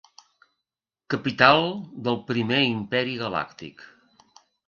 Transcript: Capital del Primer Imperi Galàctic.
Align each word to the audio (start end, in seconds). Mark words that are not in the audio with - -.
Capital 1.13 1.61
del 2.07 2.17
Primer 2.31 2.63
Imperi 2.71 3.15
Galàctic. 3.23 3.87